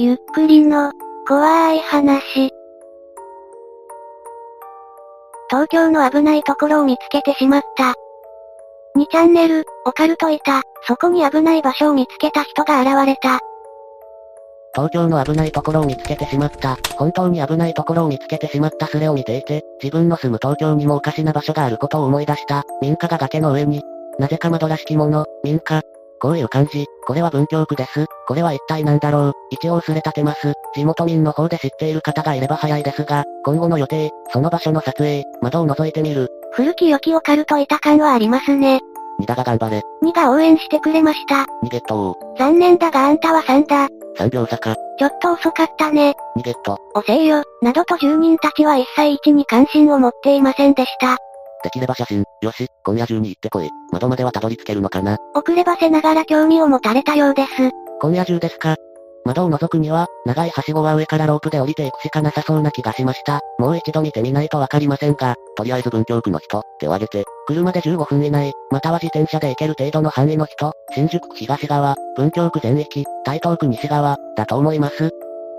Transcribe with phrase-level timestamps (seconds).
[0.00, 0.92] ゆっくりの、
[1.26, 2.52] 怖い話。
[5.50, 7.94] 東京の危ないところを見つけてしまった。
[8.96, 13.40] 2チャンネル、オカルトいた、そこに危ない場所を見つけた人が現れた。
[14.72, 16.78] 東京の危ないところを見つけてしまった。
[16.96, 22.62] 本当に危ないところを見つけてしまったスレを見ていて、自分の住む東京にもおかしな場所があることを思い出した。
[22.80, 23.82] 民家が崖の上に。
[24.20, 25.82] なぜか窓らしきもの、民家。
[26.20, 26.86] こういう感じ。
[27.06, 28.06] これは文京区です。
[28.26, 29.32] これは一体何だろう。
[29.50, 30.54] 一応すれ立てます。
[30.74, 36.28] 地元民の方で知っている方がいれば早いですが、今後の予定、その場所の撮影、窓を覗いてみる。
[36.52, 38.80] 古き良きオカルトいた感はありますね。
[39.20, 39.82] 2だが頑張れ。
[40.02, 41.46] 2が応援してくれました。
[41.64, 43.88] 2ゲット残念だがあんたは3だ。
[44.18, 44.76] 3秒差か。
[44.98, 46.14] ちょっと遅かったね。
[46.36, 46.78] 2ゲット。
[46.94, 51.16] おせいよ、などと住人たちは一切位置に関心を持っていませんでした。
[51.64, 53.68] できれば写真、よし、今夜中に行ってこい。
[53.92, 57.50] 窓まではたどり着けるのかな遅ればせながら興味を持たれたようです。
[58.00, 58.76] 今夜中ですか
[59.28, 63.40] 窓を覗くには、長いはしごは上からロープで降りていくしかなさそうな気がしました。
[63.58, 75.10] もう一度見てみないとわかりませんが、とりあえず文京区の人、手を挙げて、車で15分以内、または自転車で行ける程度の範囲の人、新宿区東側、文京区全域、台東区西側、だと思います。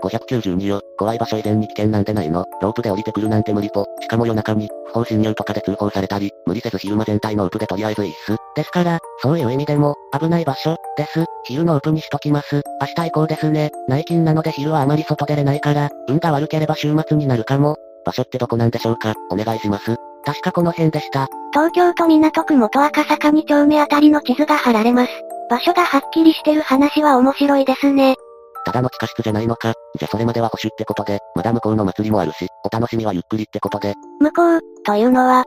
[0.02, 0.80] 592よ。
[0.98, 2.46] 怖い場所以前に危険なんてないの？
[2.60, 3.84] ロープで降りてくるなんて無理ぽ。
[4.00, 8.36] しかも夜中に、不法侵入とかで通報されたり、無理せず昼間全体のオープでとりあえずいいっす。
[8.56, 11.24] ですから、そういう意味でも、危ない場所、です。
[11.44, 12.62] 昼のオープにしときます。
[12.80, 13.70] 明日以降ですね。
[13.88, 17.76] 内勤なので昼はあまり外出れないから、運が悪ければ週末になるかも。
[18.04, 19.14] 場所ってどこなんでしょうか？
[19.30, 19.96] お願いします。
[20.24, 21.28] 確かこの辺でした。
[21.52, 25.12] 東京都港区元赤坂2丁目あたりの地図が貼られます。
[25.50, 28.16] 場所がはっきりしてる話は面白いですね。
[28.64, 29.72] ただの地下室じゃないのか。
[29.98, 33.94] じゃそれまでは保守ってことで、まだ向こうの祭りもあるし、お楽しみはゆっくりってことで。
[34.20, 35.44] 向こう、というのは、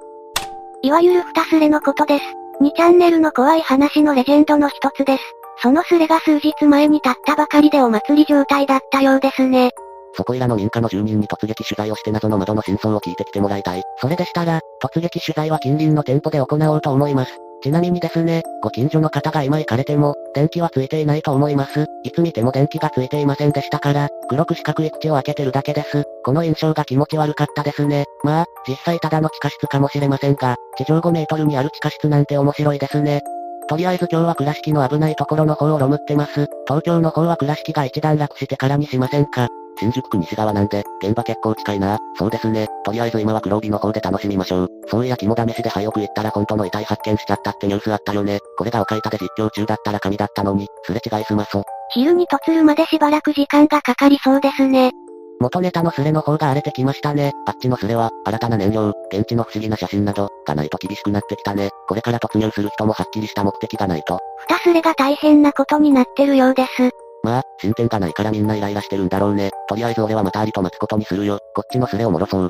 [0.82, 2.24] いわゆる二スレのことです。
[2.62, 5.24] 2チャンネルの怖い話のレジェンドの一つです。
[5.62, 9.72] そのスレが数日前に経ったばかりでお祭り状態だったようですね。
[10.16, 13.84] そこいらの民家の住人に突撃取材をして謎の窓の真相を聞いてきてもらいたい。
[13.98, 17.32] それでしたら、突撃取材は近隣の店舗で行おうと思います。
[17.64, 21.86] ちなみにですね、ご近所の方が今行かれても、電気はついていないと思います。
[22.04, 26.04] いつ見ても電気がついていませんでしたから、黒く四角い口を開けてるだけです。
[26.26, 28.04] この印象が気持ち悪かったですね。
[28.24, 33.22] まあ、実際ただの地下室かもしれませんが、地上5メートルにある地下室なんて面白いですね。
[33.70, 36.48] とりあえず今日は倉敷の危ないところの方をロムってます。
[36.68, 39.48] 東京の方は倉敷が一段落してからにしませんか。
[39.80, 41.98] 新宿区西側なんで、現場結構近いな。
[42.18, 42.68] そうですね。
[42.86, 44.70] とりあえず今は黒帯の方で楽しみましょう。
[44.88, 48.40] そういや肝試しで早く行ったら本当の遺体発見しちゃったってニュースあったよね。
[48.58, 51.64] これが岡板で実況中だったら神だったのに、すれ違いすまそ。
[51.94, 54.92] 昼に突るまでしばらく時間がかかりそうですね。
[55.40, 57.34] 元ネタのスレの方が荒れてきましたね。
[57.46, 61.70] あっちのスレは、新たな燃料、現地の不思議な写真など、がないと厳しくなってきたね。
[61.88, 64.20] これから突入する人もはっきりした目的がないと。
[64.50, 66.92] 二スレが大変なことになってるようです。
[67.24, 69.52] まあ、進展がないからみんなイライラしてるんだろうね。
[69.70, 71.40] とりあえず俺はまたありと待つことにするよ。
[71.56, 72.50] こっちのスレを戻そう。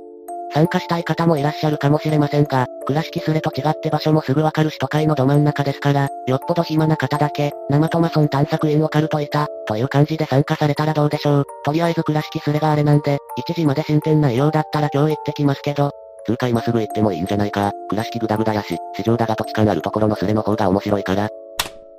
[0.54, 11.46] 参加したい方もいらっしゃるかもしれませんが、倉敷スレと違って場所もすぐわかる首都会のど真ん中ですから、よっぽど暇な方だけ、生トマソン探索員オカルトいた、という感じで参加されたらどうでしょう。
[11.66, 13.18] とりあえず倉敷スレがあれなんで、
[13.48, 15.92] 1時まで進展ないようだったら今日行ってきますけど、
[16.26, 17.72] 通過今すぐ行ってもいいんじゃないか。
[17.90, 21.30] 倉敷グダグダやし、市場だが土地勘あるところのスレの方が面白いから。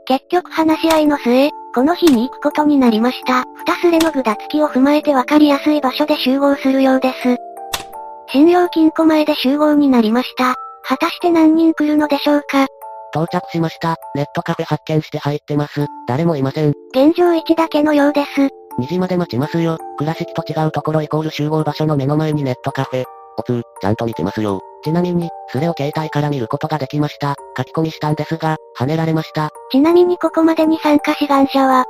[0.06, 3.44] 結局話し合いの末、この日に行くことになりました。
[3.66, 7.36] 二スレのぐだつきを踏まえてわかりやすい場所で集合するようです。
[8.30, 10.54] 信用金庫前で集合になりました。
[10.86, 12.66] 果たして何人来るのでしょうか？
[13.14, 13.96] 到着しました。
[14.14, 15.86] ネットカフェ発見して入ってます。
[16.06, 16.72] 誰もいません。
[16.94, 18.48] 現状1だけのようです。
[18.80, 19.78] 2時まで待ちますよ。
[19.98, 23.04] 倉敷と違うところイコール集合場所の目の前にネットカフェ。
[23.38, 24.60] おつー、ちゃんと見てますよ。
[24.84, 27.34] ちなみに、スレを携帯から見ることができました。
[27.56, 29.50] 書き込みしたんですが、跳ねられました。
[29.70, 31.84] ちなみにここまでに参加志願者は、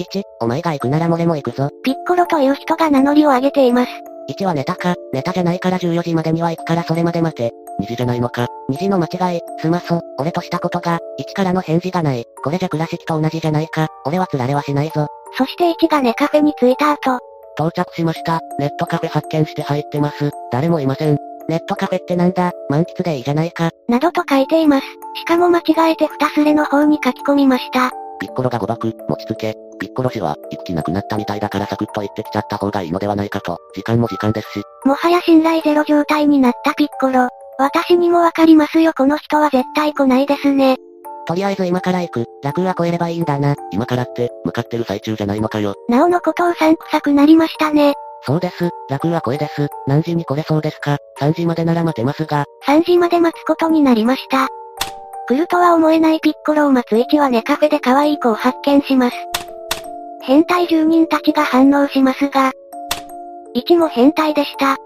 [0.00, 1.70] 1、お前が行くなら俺も行くぞ。
[1.82, 3.90] ピッコロという人が名乗りを上げています。
[4.30, 7.52] 1はネタか、ネタじゃないから14時までには行くからそれまで待て。
[7.80, 8.46] 2時じゃないのか。
[8.70, 12.24] 2時の間違い、すまそ、俺としたことが、1からの返事がない。
[12.44, 13.88] これじゃ倉敷と同じじゃないか。
[14.04, 15.06] 俺は釣られはしないぞ。
[15.36, 17.18] そして1がネカフェに着いた後。
[17.56, 18.40] 到着しました。
[18.58, 20.30] ネットカフェ発見して入ってます。
[20.52, 21.27] 誰もいません。
[21.48, 23.70] ネットカフェってなんだ、満喫でいいじゃないか。
[23.88, 24.86] などと書いています。
[25.14, 27.90] しかも間違えて二スレの方に書き込みました。
[28.20, 33.58] ピッコロが誤爆、持ちつけ、ピッコロ氏は、行く気なくなったみたいだからサクッと言ってきちゃった方がいいのではないかと。
[33.74, 34.62] 時間も時間ですし。
[34.84, 37.28] もはや信頼ゼロ状態になったピッコロ。
[37.58, 40.76] 私にもわかりますよこの人は絶対来ないですね。
[41.26, 42.24] とりあえず今から行く。
[42.42, 43.54] 楽は超えればいいんだな。
[43.70, 45.74] 今からって、向かってる最中じゃないのかよ。
[45.88, 47.94] なおのことをさんくさくなりましたね。
[48.26, 48.70] そうです。
[48.88, 49.68] 楽は声です。
[49.86, 52.44] 何時に来れそうですか ?3 時までなら待てますが。
[52.66, 54.48] 3時まで待つことになりました。
[55.28, 59.16] 来るとは思えないピッコロを待つ位置はネカフェで可愛い子を発見します。
[60.22, 62.52] 変態住人たちが反応しますが、
[63.56, 64.76] 1も変態でした。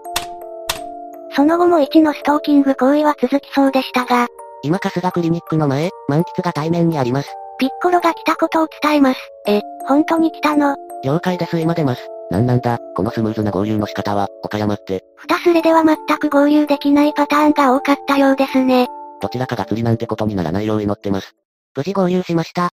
[1.35, 4.27] その後も1のストーキング行為は続きそうでしたが、
[4.63, 7.29] 今春日クリニックの前、満喫が対面にあります。
[7.59, 9.19] ピッコロが来たことを伝えます。
[9.47, 10.75] え、本当に来たの？
[11.03, 12.12] 了解です今出ます。
[12.33, 15.03] なんなんだ、このスムーズな合流の仕方は、岡山って。
[15.29, 18.87] 二スレでは全く合流できないパターンが多かったようですね。
[19.21, 21.35] どちらかが釣りなんてことにならないよう祈ってます。
[21.75, 22.71] 無事合流しました。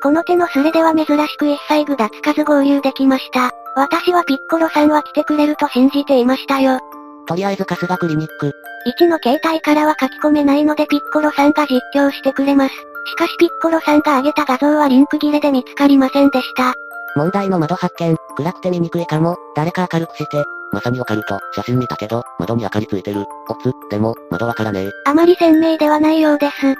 [0.00, 3.50] この手のスレでは珍しく一切具がつかず合流できました。
[3.74, 6.78] 私はピッコロさんは来てくれると信じていましたよ。
[7.26, 8.52] とりあえず春日クリニック。
[9.00, 12.74] 1の携帯からは書き込めないのでピッコロさんが実況してくれます。
[13.06, 16.74] しかしピッコロさんが上げた画像はリンク切れで見つかりませんでした。
[17.16, 20.44] 問題の窓発見、暗くて見にくいかも、誰か明るくして。
[20.72, 23.26] まさにオカルト、写真見たけど、窓に明かりついてる。
[23.48, 24.90] おつ、でも、窓わからねえ。
[25.04, 26.74] あまり鮮明ではないようです。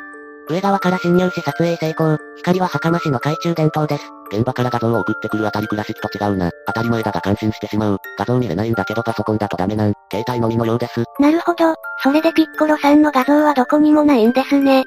[0.48, 2.18] 上側から侵入し撮影成功。
[2.36, 4.04] 光は袴市の懐中電灯です。
[4.30, 6.50] 現場から画像を送ってくるあたり倉敷と違うな。
[6.66, 7.98] 当たり前だが感心してしまう。
[8.18, 9.94] 画像見れないんだけどパソコンだとダメなん。
[10.10, 11.04] 携帯のみのようです。
[11.20, 11.74] なるほど。
[12.02, 14.84] それでピッコロさんの画像はどこにもないんですね。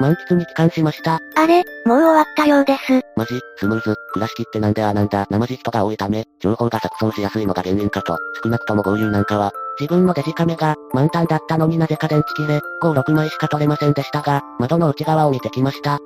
[0.00, 1.20] 満喫に帰還しました。
[1.36, 3.00] あれ、もう終わったようです。
[3.16, 15.98] マジ、スムーズ、倉敷ってなんであなんだ、生地人が多いため、情報が錯綜しやすいのが原因かと、少なくとも合流なんかは、自分のデジカメが、満タンだったのになぜか電池切れ、5、6枚しか取れませんでしたが、窓の内側を見てきました。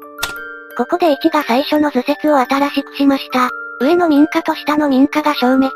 [0.77, 3.51] ここで1が最初の図説を新しくしました。
[3.81, 5.71] 上の民家と下の民家が消滅。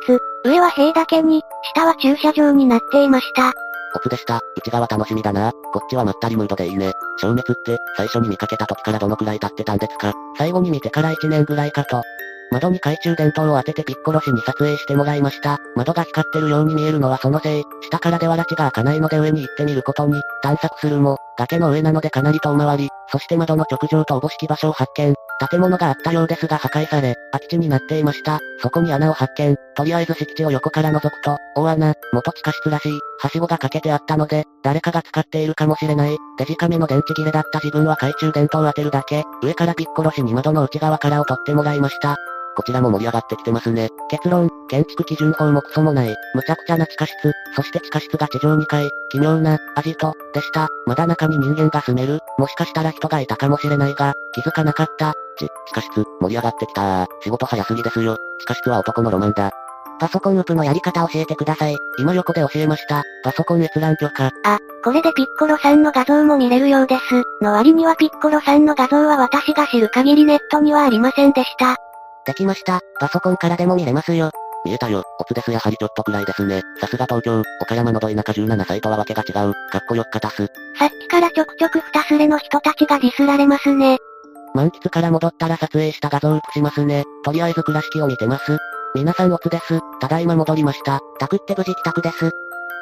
[0.45, 1.43] 上は塀だけに、
[1.75, 3.53] 下は駐車場になっていました。
[3.95, 4.41] オツでした。
[4.57, 5.53] 内側楽しみだな。
[5.73, 6.93] こっちはまったりムードでいいね。
[7.19, 10.13] 消滅って、最初に見かけた時からどのくらい経ってたんですか？
[10.37, 12.03] 最後に見てから1年ぐらいかと。
[12.51, 15.59] 窓に懐中電灯を当ててピッコロ氏に撮影してもらいました。
[15.75, 17.65] 窓が光ってるように見えるのはそのせい。
[17.91, 25.15] 下からでは拉致が開かないので上に行ってみることに、探索するも、崖の上なのでかなり遠回り、そして窓の直上とおぼしき場所を発見。
[25.51, 28.39] 建物があったようですが破壊され、空き地になっていました。
[28.61, 29.57] そこに穴を発見。
[29.77, 36.17] とりあえず敷地を横から覗くと、大穴、元地下室らしい、はしごがかけてあったので、誰かが使っているかもしれない。
[36.39, 42.17] デジカメの電池切れだった自分は懐中電灯を当てるだけ、上からピッコロ氏に窓の内側からを取ってもらいました。
[42.57, 43.89] こちらも盛り上がってきてますね。
[44.09, 47.15] 結論、建築基準法もクソもない、無茶苦茶な地下室、
[47.57, 50.69] そして地下室が地上2階、奇妙な、味と、でした。
[50.87, 55.15] まだ中に人間が住める、もしかしたら人がいたかもしれないが、気づかなかった。
[55.37, 58.17] ち、地下室、盛り上がってきた仕事早すぎですよ。
[58.39, 59.51] 地下室は男のロマンだ。
[60.05, 61.79] パソコンウプのやり方教えてください。
[61.99, 63.05] 今横で教えました。
[63.23, 64.27] パソコン閲覧許可。
[64.45, 67.23] あ、これでピッコロさんの画像も見れるようです。
[67.41, 71.77] の割にはピッコロさんの画像は私が知る限りネットにはありませんでした。
[72.27, 72.81] できました。
[73.01, 74.31] パソコンからでも見れますよ。
[74.67, 75.05] 見えたよ。
[75.21, 76.61] オツですやはりちょっとくらいですね。
[76.83, 79.55] さすが東京、岡山のど田舎17歳とはわけが違う。
[79.73, 80.37] かっこよっかたす。
[80.79, 83.97] さっきからちょくちょく二スレの人たちがディスられますね。
[84.55, 87.05] 満喫から戻ったら撮影した画像を写しますね。
[87.25, 88.59] とりあえず倉敷を見てます。
[88.97, 89.81] 皆さんオツです。
[89.99, 91.01] ただいま戻りました。
[91.19, 92.31] 宅って無事帰宅です。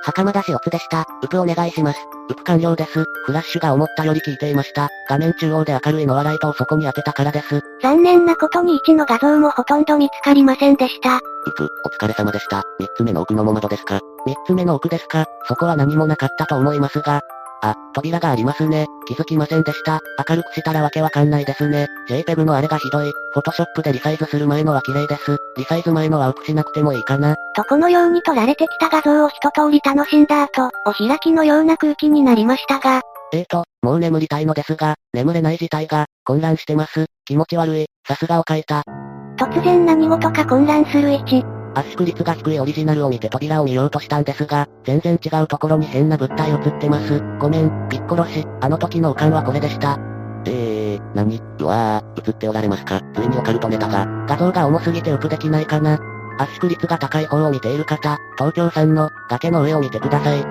[0.03, 1.07] 袴田氏オツでした。
[1.23, 1.99] ウプお願いします。
[2.29, 3.05] ウプ完了です。
[3.25, 4.91] フラッシュが思ったより効いていました。
[5.09, 7.63] 画面中央で明るいのはライトをそこに当てたからです。
[7.81, 11.17] 残念なことに1の画像もほとんど見つかりませんでした。
[11.17, 11.21] ウ
[11.57, 12.59] プ、お疲れ様でした。
[12.59, 17.23] 3つ目の奥のも窓ですか ?3 つ目の奥ですかそこは何もなかったと思いますが、
[17.63, 18.87] あ、扉がありますね。
[19.07, 20.01] 気づきませんでした。
[20.29, 21.87] 明るくしたらわけわかんないですね。
[22.11, 23.11] JPEG のあれがひどい。
[23.11, 25.37] フォトショップでリサイズする前のは綺麗です。
[25.57, 27.37] リサイズ前のは薄くしなくてもいいかな。
[27.55, 33.01] とこのように撮られてきた画像を一通り楽しんだ後、お開きのような空気になりましたが。
[33.33, 37.07] えーと、もう眠りたいのですが、眠れない事態が、混乱してます。
[37.25, 37.87] 気持ち悪い。
[38.07, 38.83] さすがを書いた。
[39.39, 41.62] 突然何事か混乱する位置。
[41.75, 47.23] 圧縮率が低いオリジナルを見て扉を見ようとしたんですが、全然違うところに変な物体映ってます。
[47.39, 49.99] ごめん、ピッコロ氏、あの時の浮かんはこれでした。
[50.45, 51.41] えー、何？
[51.61, 53.01] うわー、映っておられますか？
[53.15, 54.07] ついにオカルトネタが。
[54.27, 56.01] 画像が重すぎてウプできないかな
[56.39, 60.43] 圧縮率が高い方を見ている方、東京さんの崖の上を見てください。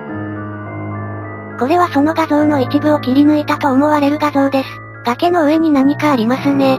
[1.58, 4.68] これはその画像の一部を切り抜いたと思われる画像です。
[5.04, 6.78] 崖の上に何かありますね。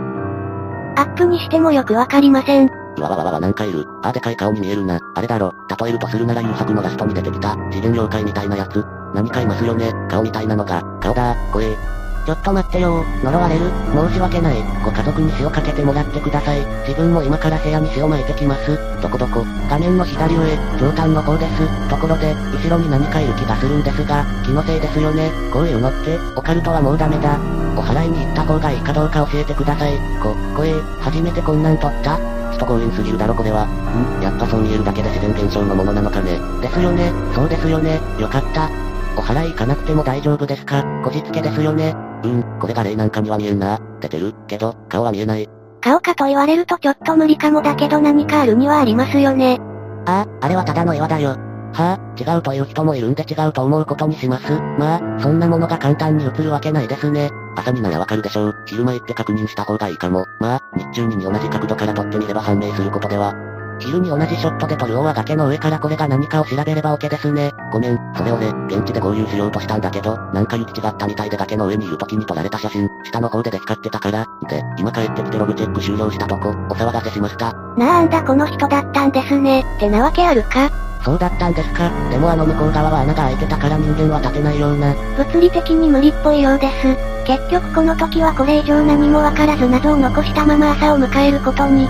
[0.96, 2.83] アップにしてもよくわかりません。
[2.98, 3.86] うわわわわわなんかいる。
[4.04, 5.00] あでかい顔に見えるな。
[5.16, 5.54] あれだろ。
[5.80, 8.84] 例えるとするなら誘白のラストに出てきた、次元妖怪みたいなやつ。
[9.14, 9.92] 何かいますよね。
[10.10, 10.82] 顔みたいなのが。
[11.00, 11.78] 顔だー、怖え。
[12.26, 13.70] ちょっと待ってよ呪われる？
[14.10, 14.56] 申し訳ない。
[14.86, 16.62] ご家族に塩かけてもらってください。
[16.88, 18.80] 自分も今から部屋に塩撒いてきます。
[19.02, 21.90] どこどこ画面の左上、上端の方です。
[21.90, 25.32] ところで、後ろに何かいる気がするんですが、気のせいですよね。
[25.52, 27.38] こういうのって、オカルトはもうダメだ。
[27.76, 29.98] お祓いに行った方がいいかどうか教えてください。
[30.22, 30.72] こ、こえ、
[31.02, 32.18] 初めてこんなん撮った
[32.66, 33.66] 人強引すぎるだろこれは。
[33.66, 34.24] ん？
[34.24, 36.40] やっぱそう見えるだけで自然現象のものなのかね。
[36.62, 38.70] ですよね、そうですよね、よかった。
[39.16, 40.84] お祓い行かなくても大丈夫ですか？
[41.04, 41.96] こじつけですよね。
[42.24, 43.80] うん、これが霊なんかには見えんな。
[44.00, 45.50] 出てる、けど、顔は見えない。
[45.82, 49.60] 顔かと言われるとちょっと無理かもだけど何かあるにはありますよね。
[50.06, 51.38] ああ、あれはただの岩だよ。
[51.74, 54.54] はあ、違うという人もいるんで違うと思うことにします。
[54.78, 57.32] まあ、そんなものが簡単に映るわけないですね。
[57.56, 58.56] 朝にならわかるでしょう。
[58.66, 60.26] 昼前って確認した方がいいかも。
[60.40, 63.34] まあ、日中に同じ角度から撮ってみれば判明することでは。
[63.80, 67.52] 昼に同じショットで撮る王は崖の上からこれが何かを調べればオ OK ですね。
[67.72, 77.52] ごめん、それ俺、現地で合流しようとしたんだけど、なんか行き違ったみたいで崖の上にいる時に撮られた写真、下の方でで光ってたから、で、今帰ってきてログチェック終了したとこ、お騒がせしました。
[77.78, 80.70] なんだこの人だったんですね、ってなわけあるか？
[81.04, 81.92] そうだったんですか。
[82.10, 84.96] でもあの向こう側は穴が開いてたから人間は立てないような。
[85.18, 86.96] 物理的に無理っぽいようです。
[87.26, 91.88] 結局この時はこれ以上何もわからず謎を残したまま朝を迎えることに。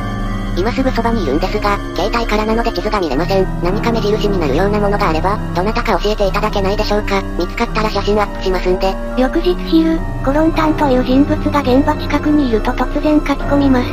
[0.56, 3.48] 今すぐそばにいるんですが、携帯からなので地図が見れません。
[3.64, 7.24] 何か目印になるようなものがあれば、どなたか教えていただけないでしょうか。
[7.40, 8.94] 見つかったら写真アップしますんで。
[9.18, 13.90] 翌日昼、コロンタンという人物が現場近くにいると突然書き込みます。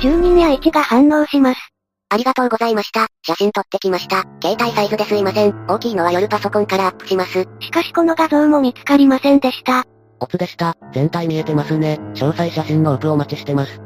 [0.00, 1.73] 住人や位置が反応します。
[2.14, 3.08] ありがとうございました。
[3.26, 4.22] 写真撮ってきました。
[4.40, 5.66] 携帯サイズですいません。
[5.66, 7.44] 大きいのは夜パソコンからアップします。
[7.58, 9.82] しかしこの画像も見つかりませんでした。
[10.20, 10.76] オツでした。
[10.92, 11.98] 全体見えてますね。
[12.14, 13.80] 詳細写真のウプお待ちしてます。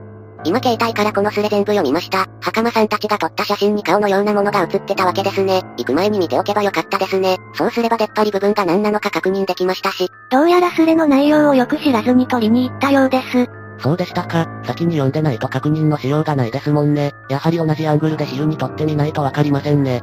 [0.44, 2.26] 今携帯からこのスレ全部読みました。
[2.42, 5.62] 袴さんたちが撮った写真に顔のようなものが写ってたわけですね。
[5.78, 7.38] 行く前に見ておけばよかったですね。
[7.54, 10.06] そうすれば出っ張り部分が何なのか確認できましたし。
[10.30, 13.49] どうやらスレの内容をよく知らずに撮りに行ったようです。
[13.78, 14.49] そうでしたか。
[14.64, 17.14] 先に読んでないと確認のしようがないですもんね。
[17.28, 20.02] やはり同じアングルで昼に撮ってみないとわかりませんね。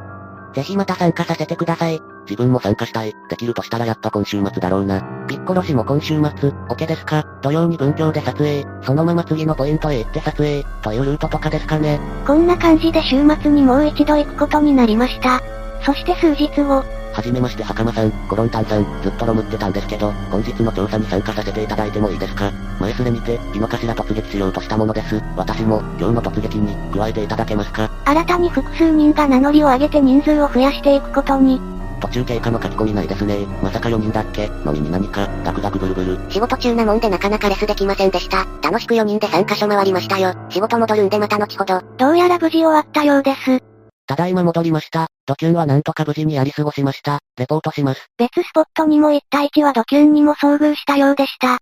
[0.54, 2.00] ぜひまた参加させてください。
[2.28, 3.14] 自分も参加したい。
[3.28, 5.02] できるとしたらやっぱ今週末だろうな。
[5.28, 12.00] ピッコロ氏も今週末、オケですか土曜に文教で撮影、そのまま次のポイントへ行って撮影、というルートとかですかね。
[12.26, 15.42] こんな感じで週末にもう一度行くことになりました。
[15.82, 22.52] そして数日後、はじめまして袴さん、コロンタンさん、ずっとロムってたんですけど、本日の調査に参加させていただいてもいいですか？
[22.78, 25.22] 前すれにて、井の頭突撃しようとしたものです。
[25.34, 27.90] 私も、今日の突撃に、加えていただけますか？
[28.04, 31.60] 新たに複数人が名乗りを上げて人数を増やしていくことに。
[32.02, 33.46] 途中経過の書き込みないですね。
[33.62, 34.48] まさか4人だっけ？
[34.66, 36.18] の耳何か、ガクガクブルブル。
[36.30, 38.46] 仕事中なもんでなかなかレスできませんでした。
[38.62, 40.34] 楽しく4人で3カ所回りましたよ。
[40.50, 41.80] 仕事戻るんでまた後ほど。
[41.96, 43.62] どうやら無事終わったようです。
[44.06, 45.06] ただいま戻りました。
[45.26, 47.18] ドキュンはなんとか無事にやり過ごしました。
[47.36, 48.06] レポートします。
[48.16, 51.58] 別スポットにも1対1はドキュンにも遭遇したようでした。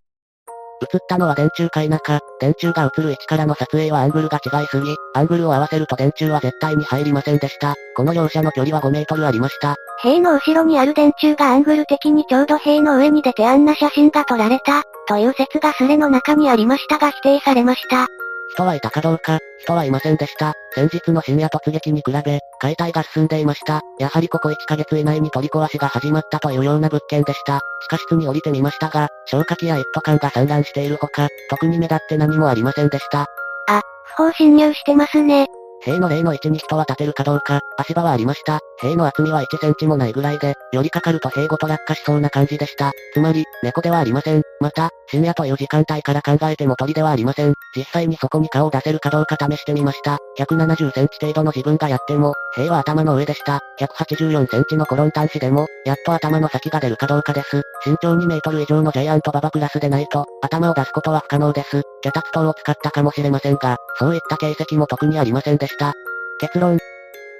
[0.82, 7.74] 映ったのは電柱い中、電柱が映る位置からの撮影はアングルが違いすぎ、アングルを合わせると電柱は絶対に入りませんでした。
[7.96, 9.76] この両者の距離は5メートルありました。
[10.02, 18.08] 塀の後ろにある電柱がアングル的にちょうど塀の上に出てあんな写真が撮られた、という説がスレの中にありましたが否定されました。
[18.54, 20.54] 人はいたかどうか、人はいませんでした。
[20.74, 23.82] 先日の深夜突撃に比べ、解体が進んでいました。
[23.98, 27.60] やはりここ1ヶ月以内に取り壊しが始まったというような物件でした。
[27.82, 33.26] 地下室に降りてみましたが、消火器や一斗缶が散乱しているほか、特に目立って何もありませんでした。
[33.66, 33.82] あ、
[34.16, 35.48] 不法侵入してますね。
[35.82, 38.60] 塀の例の位置に人は立てるかどうか、足場はありました。
[38.80, 42.92] 塀の厚みは1センチもないぐらいで、寄りかかると塀ごと落下しそうな感じでした。
[43.12, 44.42] つまり、猫ではありません。
[44.60, 47.54] また、深夜という時間帯から考えても鳥ではありません。
[47.76, 50.18] 実際にそこに顔を出せるかどうか試してみました。
[50.38, 53.60] 170センチ程度の自分がやっても、塀は頭の上でした。
[53.80, 57.62] 184センチのコロン端子でも、やっと頭の先が出るかどうかです。
[57.86, 61.82] 身長2メートル以上のジャイアントババクラスでないと、頭を出すことは不可能です。
[62.02, 65.94] 脚立刀を使ったかもしれませんが、そういった形跡も特にありませんでした。
[66.40, 66.78] 結論。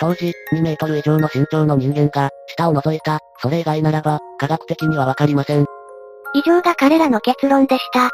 [0.01, 5.67] 当時、2メートル以上の身長の人間が、下を覗いた、それ以外ならば、科学的にはわかりません。
[6.35, 8.11] 以上が彼らの結論でした。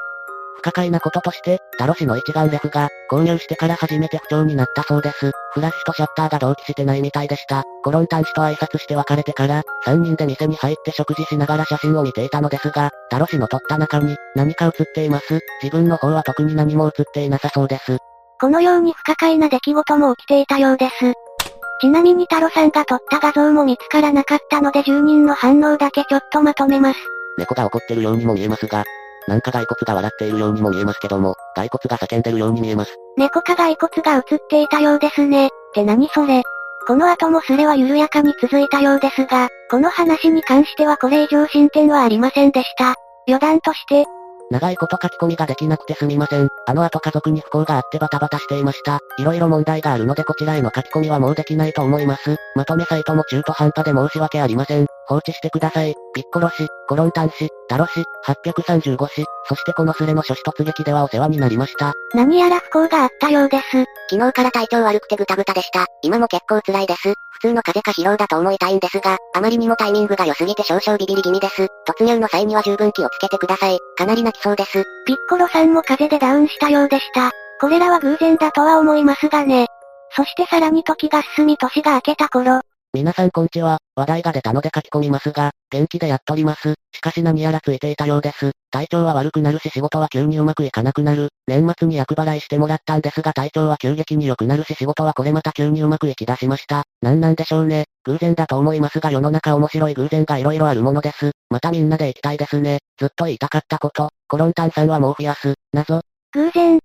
[0.60, 5.32] 不可解なこととして、タロ氏の一眼レフが、購入してから初めて不調になったそうです。
[5.52, 7.64] フラッシュとシャッターが同期してないみたいでした。
[7.82, 15.40] コロン端子と挨拶して別れてから、3人で店に入って食事しながら写真を見ていたのですが、タロ氏の撮った中に、何か写っています。
[15.62, 17.96] 自分の方は特に何も写っていなさそうです。
[18.38, 21.12] このように不可解な出来事も起きていたようです。
[21.80, 26.98] ちなみにタロさんが撮った画像も見つからなかったので住人の反応だけちょっとまとめます。
[27.38, 28.84] 猫が怒ってるようにも見えますが、
[29.26, 32.96] なんか骸骨が笑っているようにも見えますけども、骸骨が叫んでるように見えます。
[33.16, 35.46] 猫か骸骨が映っていたようですね。
[35.46, 36.42] って何それ。
[36.86, 42.94] この後もスレは緩やかに続いたようですが、この話に関してはこれ以上進展はありませんでした。
[43.26, 44.06] 余談として、
[44.50, 46.48] 長いこと書き込みができなくてすみません。
[46.66, 49.00] あの後家族に不幸があってバタバタしていました。
[49.16, 52.36] 色々問題があるのでこちらへの書き込みはもうできないと思います。
[52.56, 54.86] まとめサイトも中途半端で申し訳ありません。
[55.10, 55.96] 放置してください。
[56.14, 61.92] ピッコロ氏、コロンタン氏、タロ氏、835氏、そしてこのスレの諸子突撃ではお世話になりました。
[62.14, 63.84] 何やら不幸があったようです。
[64.08, 65.86] 昨日から体調悪くてぐたぐたでした。
[66.02, 67.14] 今も結構辛いです。
[67.32, 71.66] 普通の風邪か疲労だと思いたいんですが、あまりにもタイミングが良すぎて少々ビビり気味です。
[71.88, 73.78] 突入の際には十分気をつけてください。
[73.96, 74.84] かなり泣きそうです。
[75.06, 77.32] ピッコロさんも風邪でダウンしたようでした。
[77.60, 79.66] これらは偶然だとは思いますがね。
[80.14, 82.60] そしてさらに時が進み年が明けた頃、
[82.92, 86.74] 皆さんこんちは、話題が出たので書き込みますが、元気でやっとります。
[86.92, 88.50] しかし何やらついていたようです。
[88.72, 91.28] 体調は悪くなるし仕事は急にうまくいかなくなる。
[91.46, 96.82] 年末に厄払いしてもらったんですが体調は急激に良くなるし仕事はこれまた急にうまくいき出しました。
[97.00, 97.84] なんなんでしょうね。
[98.04, 101.30] 偶然だと思いますが世の中面白い偶然が色々あるものです。
[101.48, 102.80] またみんなで行きたいですね。
[102.98, 104.10] ずっと言いたかったこと。
[104.28, 105.54] コロンタンさんはモーフィアス。
[105.72, 106.00] 謎。
[106.32, 106.80] 偶然。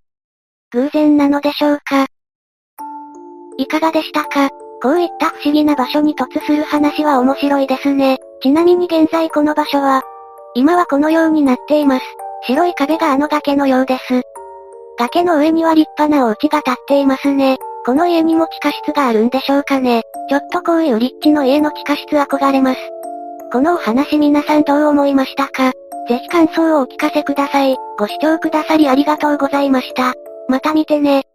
[0.71, 2.05] 偶然なのでしょうか
[3.57, 8.17] いかがでしたかこういった不思議な場所に突する話は面白いですね。
[8.41, 10.03] ちなみに現在この場所は、
[10.53, 12.05] 今はこのようになっています。
[12.43, 14.21] 白い壁があの崖のようです。
[14.97, 17.57] 崖の上には立派なお家が建っていますね。
[17.85, 20.03] この家にも地下室があるんでしょうかね。
[20.29, 22.79] ちょっとこういう立地の家の地下室憧れます。
[23.51, 25.71] このお話皆さんどう思いましたか？
[26.07, 27.75] ぜひ感想をお聞かせください。
[27.97, 30.13] ご視聴くださりありがとうございました。
[30.47, 31.25] また見てね。